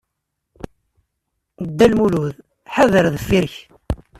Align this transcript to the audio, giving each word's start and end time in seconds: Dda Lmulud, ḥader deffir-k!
Dda 1.67 1.85
Lmulud, 1.91 2.35
ḥader 2.73 3.05
deffir-k! 3.13 3.55